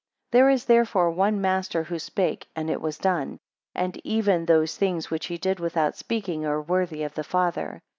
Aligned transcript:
20 0.31 0.39
There 0.41 0.49
is 0.49 0.65
therefore 0.65 1.11
one 1.11 1.39
master 1.41 1.83
who 1.83 1.99
spake, 1.99 2.49
and 2.55 2.71
it 2.71 2.81
was 2.81 2.97
done; 2.97 3.37
and 3.75 4.01
even 4.03 4.47
those 4.47 4.75
things 4.75 5.11
which 5.11 5.27
he 5.27 5.37
did 5.37 5.59
without 5.59 5.95
speaking, 5.95 6.43
are 6.43 6.59
worthy 6.59 7.03
of 7.03 7.13
the 7.13 7.23
Father. 7.23 7.83